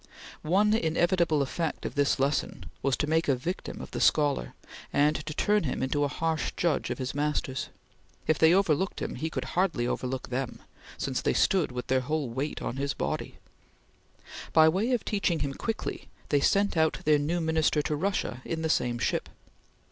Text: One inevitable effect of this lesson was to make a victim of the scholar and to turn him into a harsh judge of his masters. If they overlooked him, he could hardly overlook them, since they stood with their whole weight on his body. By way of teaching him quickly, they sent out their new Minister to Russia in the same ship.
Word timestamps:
One 0.41 0.73
inevitable 0.73 1.43
effect 1.43 1.85
of 1.85 1.93
this 1.93 2.17
lesson 2.19 2.65
was 2.81 2.97
to 2.97 3.05
make 3.05 3.27
a 3.27 3.35
victim 3.35 3.79
of 3.81 3.91
the 3.91 4.01
scholar 4.01 4.55
and 4.91 5.15
to 5.27 5.33
turn 5.35 5.65
him 5.65 5.83
into 5.83 6.03
a 6.03 6.07
harsh 6.07 6.53
judge 6.57 6.89
of 6.89 6.97
his 6.97 7.13
masters. 7.13 7.69
If 8.25 8.39
they 8.39 8.51
overlooked 8.51 8.99
him, 8.99 9.13
he 9.13 9.29
could 9.29 9.43
hardly 9.53 9.85
overlook 9.85 10.29
them, 10.29 10.59
since 10.97 11.21
they 11.21 11.33
stood 11.33 11.71
with 11.71 11.85
their 11.85 12.01
whole 12.01 12.31
weight 12.31 12.63
on 12.63 12.77
his 12.77 12.95
body. 12.95 13.35
By 14.53 14.67
way 14.69 14.91
of 14.93 15.05
teaching 15.05 15.41
him 15.41 15.53
quickly, 15.53 16.07
they 16.29 16.41
sent 16.41 16.75
out 16.75 17.01
their 17.05 17.19
new 17.19 17.39
Minister 17.39 17.83
to 17.83 17.95
Russia 17.95 18.41
in 18.43 18.63
the 18.63 18.69
same 18.69 18.97
ship. 18.97 19.29